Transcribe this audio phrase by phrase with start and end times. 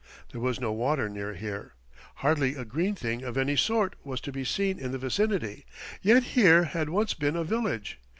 [0.31, 1.75] There was no water near here.
[2.15, 5.63] Hardly a green thing of any sort was to be seen in the vicinity,
[6.01, 7.99] yet here had once been a village.